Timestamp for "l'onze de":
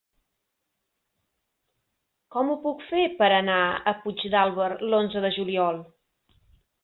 4.93-5.31